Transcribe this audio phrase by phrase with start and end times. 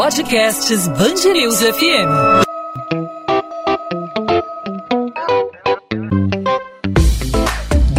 [0.00, 2.08] Podcasts Bangerils FM.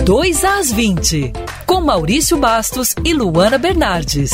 [0.06, 1.34] Dois às 20,
[1.66, 4.32] com Maurício Bastos e Luana Bernardes.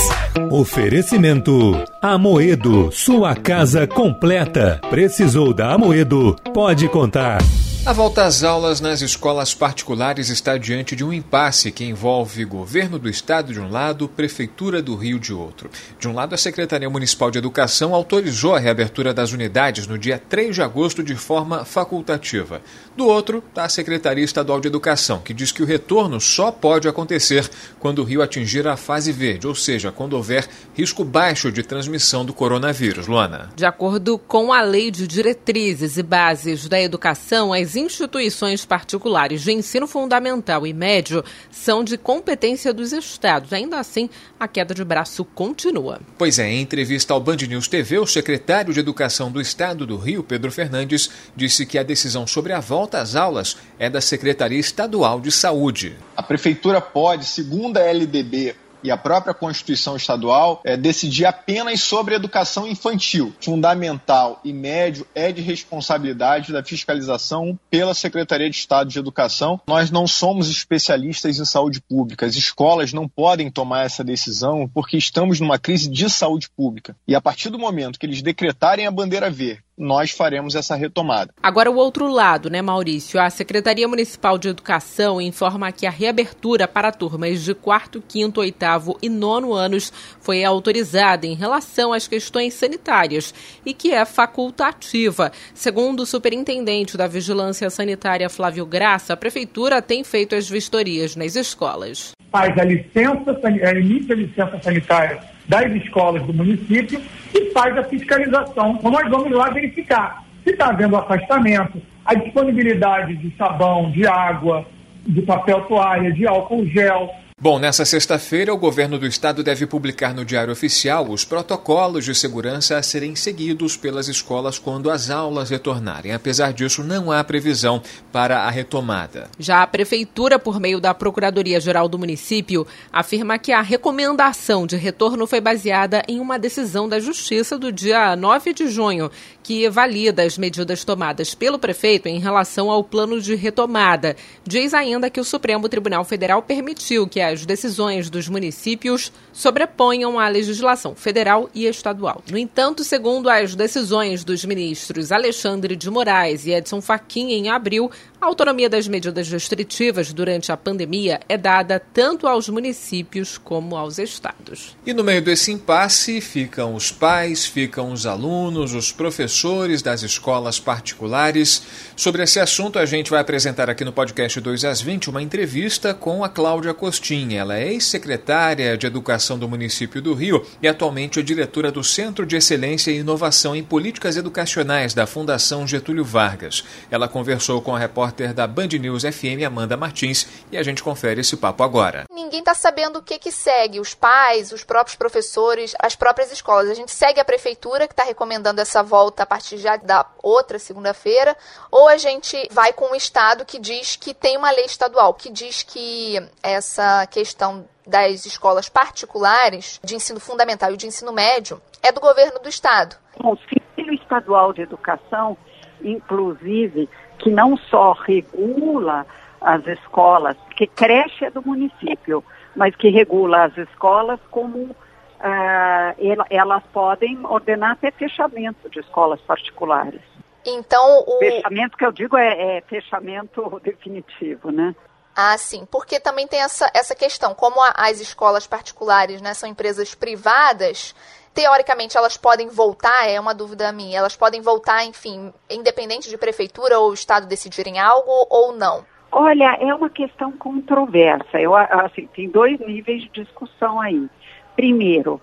[0.51, 4.79] Oferecimento Amoedo, sua casa completa.
[4.91, 6.35] Precisou da Amoedo?
[6.53, 7.39] Pode contar.
[7.85, 12.97] A volta às aulas nas escolas particulares está diante de um impasse que envolve governo
[12.97, 15.69] do estado de um lado, prefeitura do Rio de outro.
[15.99, 20.17] De um lado, a Secretaria Municipal de Educação autorizou a reabertura das unidades no dia
[20.17, 22.59] 3 de agosto de forma facultativa.
[22.97, 26.87] Do outro, está a Secretaria Estadual de Educação, que diz que o retorno só pode
[26.87, 27.47] acontecer
[27.79, 32.25] quando o Rio atingir a fase verde, ou seja, quando houver risco baixo de transmissão
[32.25, 33.05] do coronavírus.
[33.05, 33.51] Luana.
[33.55, 39.51] De acordo com a Lei de Diretrizes e Bases da Educação, as instituições particulares de
[39.51, 43.53] ensino fundamental e médio são de competência dos estados.
[43.53, 45.99] Ainda assim, a queda de braço continua.
[46.17, 49.97] Pois é, em entrevista ao Band News TV, o secretário de Educação do Estado do
[49.97, 54.59] Rio, Pedro Fernandes, disse que a decisão sobre a volta às aulas é da Secretaria
[54.59, 55.95] Estadual de Saúde.
[56.15, 62.13] A prefeitura pode, segundo a LDB, e a própria Constituição Estadual é, decidir apenas sobre
[62.13, 63.33] educação infantil.
[63.41, 69.59] Fundamental e médio é de responsabilidade da fiscalização pela Secretaria de Estado de Educação.
[69.67, 72.27] Nós não somos especialistas em saúde pública.
[72.27, 76.95] As escolas não podem tomar essa decisão porque estamos numa crise de saúde pública.
[77.07, 81.33] E a partir do momento que eles decretarem a bandeira verde, nós faremos essa retomada.
[81.41, 83.19] Agora, o outro lado, né, Maurício?
[83.19, 88.97] A Secretaria Municipal de Educação informa que a reabertura para turmas de quarto, quinto, oitavo
[89.01, 93.33] e nono anos foi autorizada em relação às questões sanitárias
[93.65, 95.31] e que é facultativa.
[95.53, 101.35] Segundo o superintendente da Vigilância Sanitária, Flávio Graça, a Prefeitura tem feito as vistorias nas
[101.35, 102.11] escolas.
[102.31, 107.01] Faz a licença, a licença sanitária das escolas do município
[107.33, 108.75] e faz a fiscalização.
[108.79, 114.65] Então, nós vamos lá verificar se está havendo afastamento, a disponibilidade de sabão, de água,
[115.07, 117.09] de papel toalha, de álcool gel,
[117.45, 122.15] Bom, nessa sexta-feira, o governo do estado deve publicar no Diário Oficial os protocolos de
[122.15, 126.11] segurança a serem seguidos pelas escolas quando as aulas retornarem.
[126.11, 129.29] Apesar disso, não há previsão para a retomada.
[129.37, 135.27] Já a Prefeitura, por meio da Procuradoria-Geral do município, afirma que a recomendação de retorno
[135.27, 139.11] foi baseada em uma decisão da Justiça do dia 9 de junho,
[139.43, 144.15] que valida as medidas tomadas pelo prefeito em relação ao plano de retomada.
[144.43, 150.27] Diz ainda que o Supremo Tribunal Federal permitiu que as decisões dos municípios sobreponham a
[150.29, 152.23] legislação federal e estadual.
[152.31, 157.91] No entanto, segundo as decisões dos ministros Alexandre de Moraes e Edson Fachin em abril,
[158.25, 163.99] a autonomia das medidas restritivas durante a pandemia é dada tanto aos municípios como aos
[163.99, 164.75] estados.
[164.83, 170.59] E no meio desse impasse ficam os pais, ficam os alunos, os professores das escolas
[170.59, 171.61] particulares.
[171.95, 175.93] Sobre esse assunto, a gente vai apresentar aqui no podcast 2 às 20 uma entrevista
[175.93, 177.35] com a Cláudia Costin.
[177.35, 182.25] Ela é ex-secretária de Educação do município do Rio e atualmente é diretora do Centro
[182.25, 186.63] de Excelência e Inovação em Políticas Educacionais da Fundação Getúlio Vargas.
[186.89, 190.81] Ela conversou com a repórter repórter da Band News FM, Amanda Martins, e a gente
[190.81, 192.05] confere esse papo agora.
[192.09, 196.69] Ninguém está sabendo o que, que segue, os pais, os próprios professores, as próprias escolas.
[196.69, 200.57] A gente segue a prefeitura, que está recomendando essa volta a partir já da outra
[200.57, 201.35] segunda-feira,
[201.69, 205.29] ou a gente vai com o Estado que diz que tem uma lei estadual, que
[205.29, 211.91] diz que essa questão das escolas particulares de ensino fundamental e de ensino médio é
[211.91, 212.95] do governo do Estado.
[213.19, 215.37] O Conselho Estadual de Educação,
[215.81, 219.05] inclusive, que não só regula
[219.41, 222.23] as escolas, que creche é do município,
[222.55, 224.75] mas que regula as escolas como
[225.17, 230.01] Uh, elas podem ordenar até fechamento de escolas particulares.
[230.45, 231.17] Então, o...
[231.19, 234.75] Fechamento que eu digo é, é, fechamento definitivo, né?
[235.15, 239.49] Ah, sim, porque também tem essa, essa questão, como a, as escolas particulares né, são
[239.49, 240.93] empresas privadas,
[241.35, 246.79] teoricamente elas podem voltar, é uma dúvida minha, elas podem voltar, enfim, independente de prefeitura
[246.79, 248.85] ou estado decidirem algo ou não?
[249.11, 251.39] Olha, é uma questão controversa.
[251.39, 254.09] Eu, assim, tem dois níveis de discussão aí.
[254.55, 255.21] Primeiro,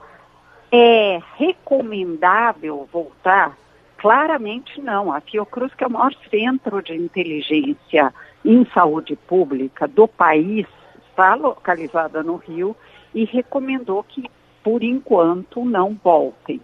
[0.70, 3.56] é recomendável voltar?
[3.96, 5.12] Claramente não.
[5.12, 8.12] A Fiocruz, que é o maior centro de inteligência
[8.44, 10.66] em saúde pública do país,
[11.10, 12.76] está localizada no Rio
[13.14, 14.30] e recomendou que
[14.62, 16.60] por enquanto, não voltem.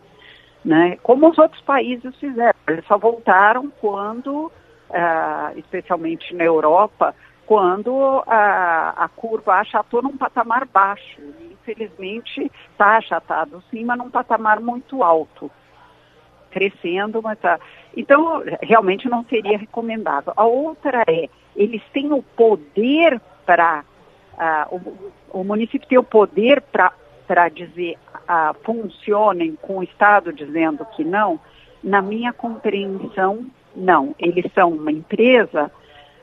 [0.65, 0.99] Né?
[1.03, 7.15] Como os outros países fizeram, eles só voltaram quando, uh, especialmente na Europa,
[7.47, 11.21] quando a, a curva achatou num patamar baixo.
[11.51, 15.51] Infelizmente, está achatado sim, mas num patamar muito alto.
[16.51, 17.59] crescendo, mas está.
[17.97, 20.33] Então, realmente não seria recomendável.
[20.37, 23.83] A outra é, eles têm o poder para.
[24.35, 24.77] Uh,
[25.33, 26.93] o, o, município tem o poder para
[27.49, 31.39] dizer uh, funcionem com o Estado dizendo que não.
[31.83, 34.15] Na minha compreensão, não.
[34.19, 35.71] Eles são uma empresa,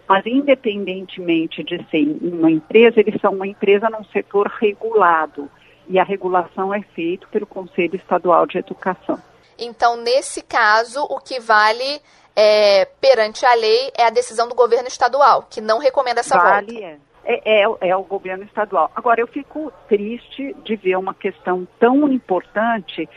[0.08, 5.50] mas independentemente de ser uma empresa, eles são uma empresa num setor regulado.
[5.88, 9.22] E a regulação é feita pelo Conselho Estadual de Educação.
[9.58, 12.02] Então, nesse caso, o que vale
[12.36, 16.74] é, perante a lei é a decisão do governo estadual, que não recomenda essa vale,
[16.74, 16.88] volta.
[16.88, 16.98] É.
[17.28, 18.92] É, é, é, o governo estadual.
[18.96, 23.10] Agora, eu fico triste de ver uma questão tão importante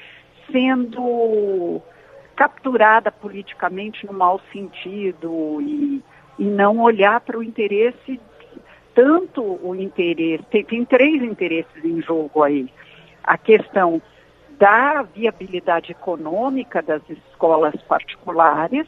[0.51, 1.83] sendo
[2.35, 6.03] capturada politicamente no mau sentido e,
[6.39, 8.19] e não olhar para o interesse,
[8.95, 12.73] tanto o interesse, tem, tem três interesses em jogo aí.
[13.23, 14.01] A questão
[14.59, 18.87] da viabilidade econômica das escolas particulares,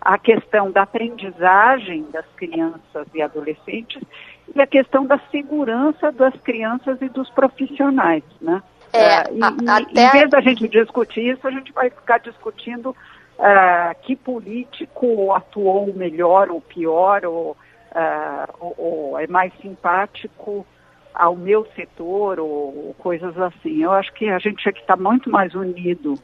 [0.00, 4.02] a questão da aprendizagem das crianças e adolescentes
[4.54, 8.62] e a questão da segurança das crianças e dos profissionais, né?
[8.92, 10.06] É, uh, e, até...
[10.06, 15.92] Em vez da gente discutir isso, a gente vai ficar discutindo uh, que político atuou
[15.94, 17.56] melhor ou pior, ou,
[17.92, 20.66] uh, ou, ou é mais simpático
[21.14, 23.82] ao meu setor, ou, coisas assim.
[23.82, 26.14] Eu acho que a gente tinha que estar muito mais unido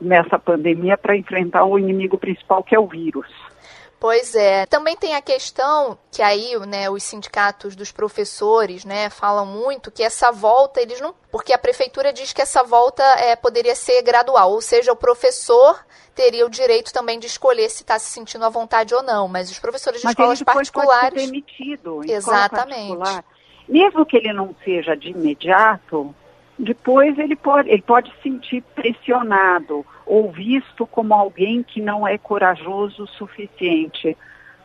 [0.00, 3.26] nessa pandemia para enfrentar o inimigo principal, que é o vírus.
[4.00, 4.64] Pois é.
[4.64, 10.02] Também tem a questão que aí, né, os sindicatos dos professores, né, falam muito que
[10.02, 14.52] essa volta eles não, porque a prefeitura diz que essa volta é, poderia ser gradual,
[14.52, 15.78] ou seja, o professor
[16.14, 19.50] teria o direito também de escolher se está se sentindo à vontade ou não, mas
[19.50, 22.02] os professores de mas escolas particulares demitido.
[22.02, 23.24] Em Exatamente.
[23.68, 26.14] Mesmo que ele não seja de imediato,
[26.60, 32.18] depois ele pode, ele pode se sentir pressionado ou visto como alguém que não é
[32.18, 34.16] corajoso o suficiente.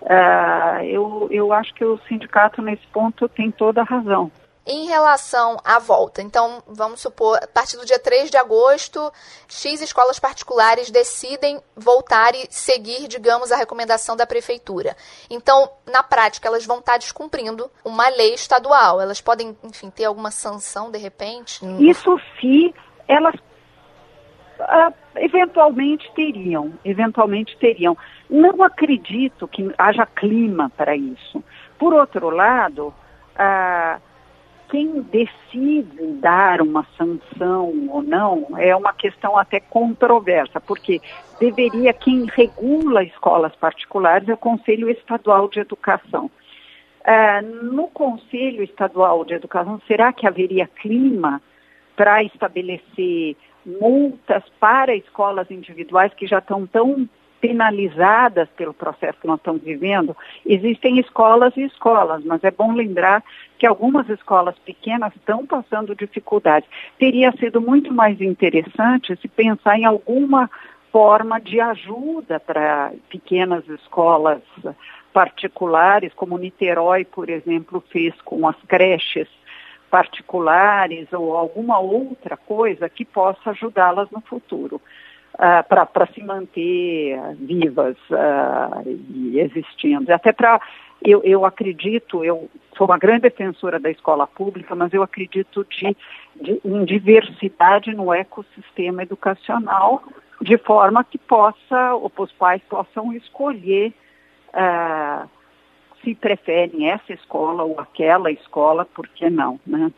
[0.02, 4.30] Uh, eu, eu acho que o sindicato, nesse ponto, tem toda a razão.
[4.68, 9.12] Em relação à volta, então vamos supor, a partir do dia 3 de agosto,
[9.48, 14.98] X escolas particulares decidem voltar e seguir, digamos, a recomendação da prefeitura.
[15.30, 19.00] Então, na prática, elas vão estar descumprindo uma lei estadual.
[19.00, 21.64] Elas podem, enfim, ter alguma sanção de repente?
[21.80, 22.74] Isso se
[23.08, 27.96] elas uh, eventualmente teriam, eventualmente teriam.
[28.28, 31.44] Não acredito que haja clima para isso.
[31.78, 34.02] Por outro lado, uh,
[34.70, 41.02] quem decide dar uma sanção ou não é uma questão até controversa, porque
[41.40, 46.30] deveria quem regula escolas particulares é o Conselho Estadual de Educação.
[47.02, 51.42] Uh, no Conselho Estadual de Educação, será que haveria clima
[51.96, 53.36] para estabelecer
[53.66, 57.08] multas para escolas individuais que já estão tão
[57.46, 63.24] penalizadas pelo processo que nós estamos vivendo, existem escolas e escolas, mas é bom lembrar
[63.60, 66.68] que algumas escolas pequenas estão passando dificuldades.
[66.98, 70.50] Teria sido muito mais interessante se pensar em alguma
[70.92, 74.42] forma de ajuda para pequenas escolas
[75.14, 79.28] particulares, como Niterói, por exemplo, fez com as creches
[79.92, 84.82] particulares ou alguma outra coisa que possa ajudá-las no futuro
[85.36, 88.82] uh, para se manter vivas uh,
[89.14, 90.12] e existindo.
[90.14, 90.60] Até para,
[91.04, 95.96] eu, eu acredito, eu sou uma grande defensora da escola pública, mas eu acredito de,
[96.42, 100.04] de, em diversidade no ecossistema educacional,
[100.42, 103.94] de forma que possa, os pais possam escolher
[104.50, 105.30] uh,
[106.04, 109.92] se preferem essa escola ou aquela escola, por que não, né?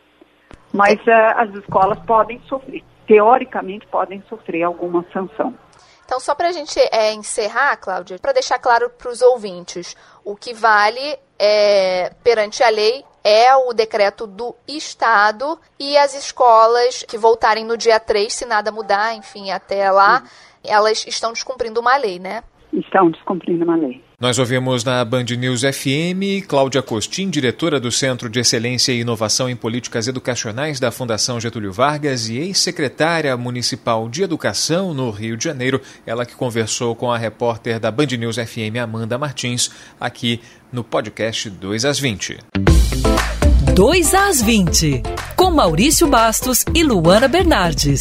[0.72, 5.54] Mas as escolas podem sofrer teoricamente podem sofrer alguma sanção.
[6.04, 10.36] Então, só para a gente é, encerrar, Cláudia, para deixar claro para os ouvintes, o
[10.36, 17.18] que vale é, perante a lei é o decreto do Estado e as escolas que
[17.18, 20.22] voltarem no dia 3, se nada mudar, enfim, até lá,
[20.64, 22.42] elas estão descumprindo uma lei, né?
[22.72, 24.02] Estão descumprindo uma lei.
[24.20, 29.48] Nós ouvimos na Band News FM Cláudia Costin, diretora do Centro de Excelência e Inovação
[29.48, 35.44] em Políticas Educacionais da Fundação Getúlio Vargas e ex-secretária municipal de Educação no Rio de
[35.44, 35.80] Janeiro.
[36.04, 39.70] Ela que conversou com a repórter da Band News FM, Amanda Martins,
[40.00, 40.40] aqui
[40.72, 42.38] no podcast 2 às 20.
[43.72, 45.00] 2 às 20,
[45.36, 48.00] com Maurício Bastos e Luana Bernardes.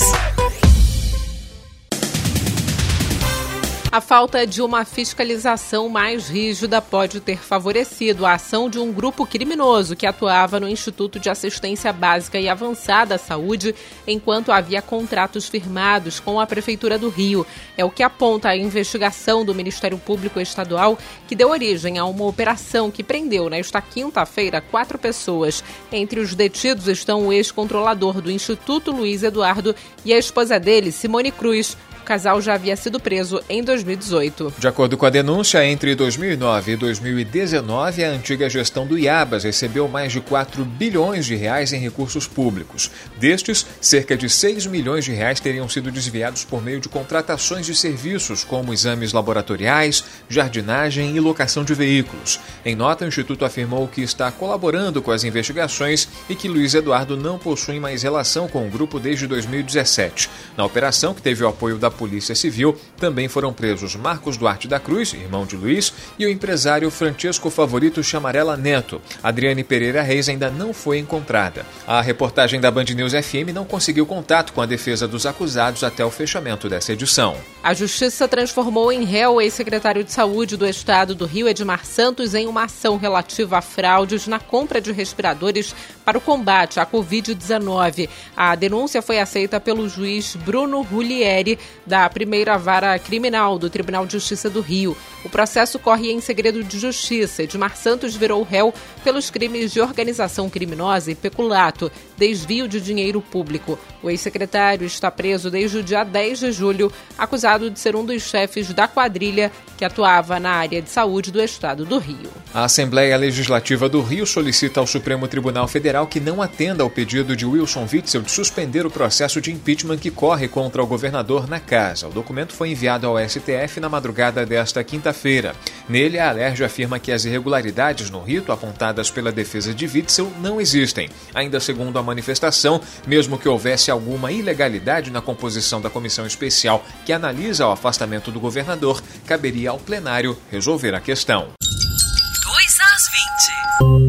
[3.90, 9.26] A falta de uma fiscalização mais rígida pode ter favorecido a ação de um grupo
[9.26, 13.74] criminoso que atuava no Instituto de Assistência Básica e Avançada à Saúde
[14.06, 17.48] enquanto havia contratos firmados com a Prefeitura do Rio.
[17.78, 22.26] É o que aponta a investigação do Ministério Público Estadual, que deu origem a uma
[22.26, 25.64] operação que prendeu nesta quinta-feira quatro pessoas.
[25.94, 31.32] Entre os detidos estão o ex-controlador do Instituto Luiz Eduardo e a esposa dele, Simone
[31.32, 31.78] Cruz
[32.08, 34.54] casal já havia sido preso em 2018.
[34.58, 39.90] De acordo com a denúncia, entre 2009 e 2019, a antiga gestão do Iabas recebeu
[39.90, 42.90] mais de 4 bilhões de reais em recursos públicos.
[43.20, 47.76] Destes, cerca de 6 milhões de reais teriam sido desviados por meio de contratações de
[47.76, 52.40] serviços, como exames laboratoriais, jardinagem e locação de veículos.
[52.64, 57.18] Em nota, o Instituto afirmou que está colaborando com as investigações e que Luiz Eduardo
[57.18, 60.30] não possui mais relação com o grupo desde 2017.
[60.56, 64.80] Na operação, que teve o apoio da Polícia Civil, também foram presos Marcos Duarte da
[64.80, 69.02] Cruz, irmão de Luiz, e o empresário Francesco Favorito Chamarela Neto.
[69.24, 71.66] Adriane Pereira Reis ainda não foi encontrada.
[71.86, 76.06] A reportagem da Band News FM não conseguiu contato com a defesa dos acusados até
[76.06, 77.36] o fechamento dessa edição.
[77.64, 82.34] A Justiça transformou em réu o ex-secretário de Saúde do Estado do Rio, Edmar Santos,
[82.36, 85.76] em uma ação relativa a fraudes na compra de respiradores
[86.06, 88.08] para o combate à Covid-19.
[88.36, 94.14] A denúncia foi aceita pelo juiz Bruno Rulieri, da primeira vara criminal do Tribunal de
[94.14, 94.96] Justiça do Rio.
[95.24, 97.44] O processo corre em segredo de justiça.
[97.44, 103.80] Edmar Santos virou réu pelos crimes de organização criminosa e peculato, desvio de dinheiro público.
[104.04, 108.24] O ex-secretário está preso desde o dia 10 de julho, acusado de ser um dos
[108.24, 112.30] chefes da quadrilha que atuava na área de saúde do estado do Rio.
[112.54, 117.36] A Assembleia Legislativa do Rio solicita ao Supremo Tribunal Federal que não atenda ao pedido
[117.36, 121.60] de Wilson Witzel de suspender o processo de impeachment que corre contra o governador na
[121.60, 121.77] casa.
[122.08, 125.56] O documento foi enviado ao STF na madrugada desta quinta-feira.
[125.88, 130.60] Nele, a Alerj afirma que as irregularidades no rito apontadas pela defesa de Witzel não
[130.60, 131.08] existem.
[131.36, 137.14] Ainda segundo a manifestação, mesmo que houvesse alguma ilegalidade na composição da comissão especial que
[137.14, 141.50] analisa o afastamento do governador, caberia ao plenário resolver a questão.
[141.60, 144.07] 2 às 20.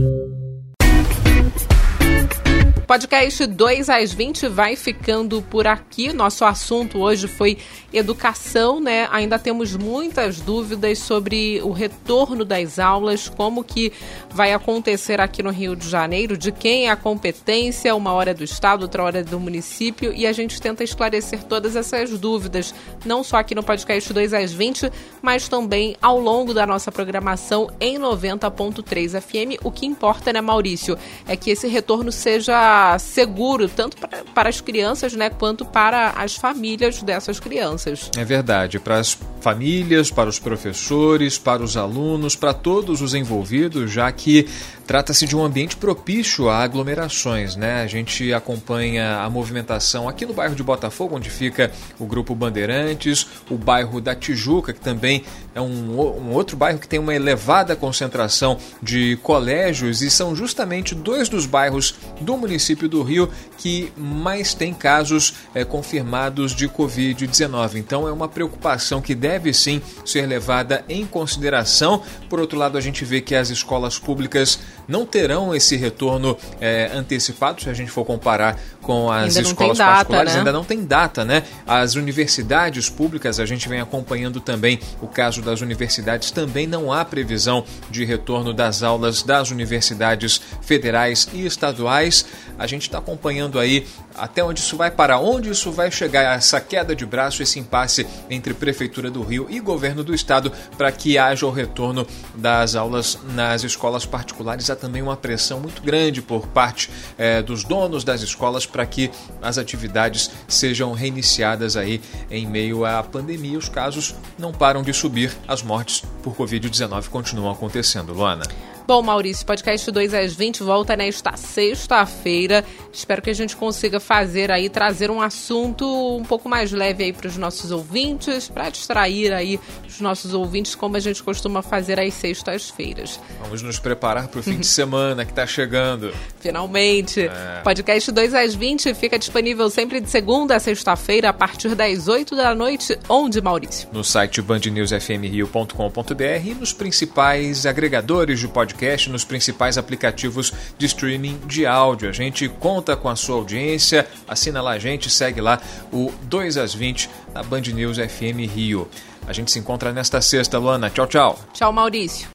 [2.88, 6.11] Podcast 2 às 20 vai ficando por aqui.
[6.11, 7.59] Nosso assunto hoje foi
[7.92, 9.09] educação, né?
[9.11, 13.92] Ainda temos muitas dúvidas sobre o retorno das aulas, como que
[14.30, 18.45] vai acontecer aqui no Rio de Janeiro, de quem é a competência, uma hora do
[18.45, 23.38] estado, outra hora do município, e a gente tenta esclarecer todas essas dúvidas, não só
[23.38, 24.92] aqui no podcast 2 às 20,
[25.23, 29.64] mas também ao longo da nossa programação em 90.3 FM.
[29.64, 34.61] O que importa, né, Maurício, é que esse retorno seja seguro tanto para, para as
[34.61, 37.77] crianças, né, quanto para as famílias dessas crianças.
[38.16, 43.90] É verdade, para as famílias, para os professores, para os alunos, para todos os envolvidos,
[43.90, 44.47] já que
[44.88, 47.82] Trata-se de um ambiente propício a aglomerações, né?
[47.82, 53.26] A gente acompanha a movimentação aqui no bairro de Botafogo, onde fica o Grupo Bandeirantes,
[53.50, 57.76] o bairro da Tijuca, que também é um, um outro bairro que tem uma elevada
[57.76, 64.54] concentração de colégios e são justamente dois dos bairros do município do Rio que mais
[64.54, 67.68] tem casos é, confirmados de Covid-19.
[67.77, 72.03] Então é uma preocupação que deve sim ser levada em consideração.
[72.29, 76.91] Por outro lado, a gente vê que as escolas públicas não terão esse retorno é,
[76.95, 80.39] antecipado, se a gente for comparar com as escolas data, particulares, né?
[80.39, 81.43] ainda não tem data, né?
[81.67, 87.05] As universidades públicas, a gente vem acompanhando também o caso das universidades, também não há
[87.05, 92.25] previsão de retorno das aulas das universidades federais e estaduais.
[92.59, 93.87] A gente está acompanhando aí
[94.19, 98.07] até onde isso vai parar, onde isso vai chegar, essa queda de braço, esse impasse
[98.29, 103.19] entre Prefeitura do Rio e Governo do Estado para que haja o retorno das aulas
[103.35, 104.71] nas escolas particulares.
[104.71, 109.11] Há também uma pressão muito grande por parte é, dos donos das escolas para que
[109.41, 113.59] as atividades sejam reiniciadas aí em meio à pandemia.
[113.59, 118.13] Os casos não param de subir, as mortes por Covid-19 continuam acontecendo.
[118.13, 118.45] Luana.
[118.88, 122.64] Bom, Maurício, podcast 2 às 20 volta nesta sexta-feira.
[122.90, 125.85] Espero que a gente consiga fazer aí, trazer um assunto
[126.16, 130.75] um pouco mais leve aí para os nossos ouvintes, para distrair aí os nossos ouvintes,
[130.75, 133.21] como a gente costuma fazer às sextas-feiras.
[133.42, 136.11] Vamos nos preparar para o fim de semana que está chegando.
[136.40, 137.28] Finalmente.
[137.28, 137.61] É.
[137.62, 142.35] Podcast 2 às 20 fica disponível sempre de segunda a sexta-feira, a partir das 8
[142.35, 142.99] da noite.
[143.07, 143.87] Onde, Maurício?
[143.92, 151.40] No site bandnewsfmrio.com.br e nos principais agregadores de podcast podcast nos principais aplicativos de streaming
[151.47, 152.08] de áudio.
[152.08, 155.61] A gente conta com a sua audiência, assina lá a gente, segue lá
[155.92, 158.88] o 2 às 20 na Band News FM Rio.
[159.26, 160.88] A gente se encontra nesta sexta, Luana.
[160.88, 161.38] Tchau, tchau.
[161.52, 162.28] Tchau, Maurício.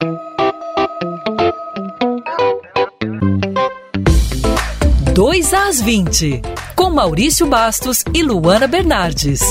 [5.14, 6.42] Dois às 20,
[6.76, 9.42] com Maurício Bastos e Luana Bernardes.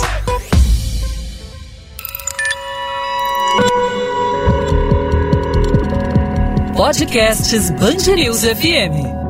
[6.93, 9.22] podcasts Bangerils FM.